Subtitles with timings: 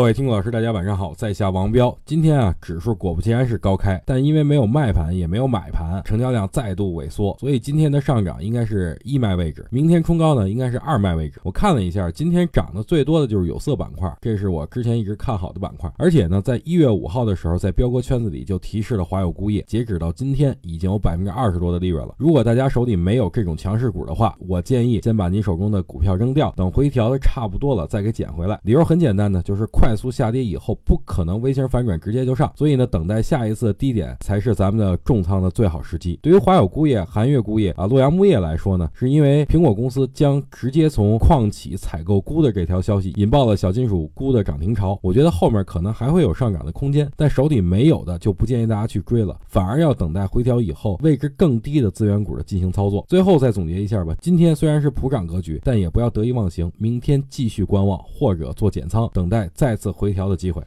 [0.00, 1.94] 各位听众老师，大家晚上好，在下王彪。
[2.06, 9.66] 今天啊，指数果不其然是高开，但因为没有卖盘，也没有买盘，成交量再度萎缩，所以今天的上涨应该是一卖位置。
[9.68, 11.38] 明天冲高呢，应该是二卖位置。
[11.44, 15.92] 我看了一下，今天涨得最多的就是有色板块，这是我之前一直看好的板块。
[15.98, 22.14] 而且呢，在一月五号的时候，在彪哥圈子里就提示了华友钴业，截止到今天已经有百分之二十多的利润了。
[22.16, 28.58] 如果大家手里没有这种强势股的话，我建议先把你手中的股票扔掉，等回调的差不多了再给捡回来。
[28.62, 29.89] 理由很简单呢，就是快。
[29.90, 36.16] 快速下跌以后不可能 V 型反转直接就上，所以呢，等待下一次低点才是咱们的重仓的最好时机。
[36.22, 44.96] 对于华友钴业、韩越钴业啊、洛阳钼业来说呢，是因为苹果公司将直接从矿企采购钴的这条消息，引爆了小金属钴的涨停潮。
[45.02, 53.04] 我觉得后面可能还会有上涨的空间，但手底没有的就不建议大家去追了，反而要等待回调以后位置更低的资源股的进行操作。
[53.08, 59.79] 最后再总结一下吧，今天虽然是普涨格局，但也不要得意忘形，明天继续观望或者做减仓，等待再。
[59.80, 60.62] 次回调的机会。